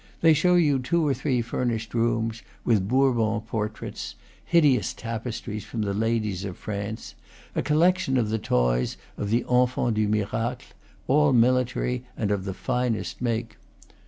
[0.21, 5.93] They show you two or three furnished rooms, with Bourbon portraits, hideous tapestries from the
[5.93, 7.13] ladies of France,
[7.53, 10.57] a collection of the toys of the enfant du miracle,
[11.05, 13.57] all military and of the finest make.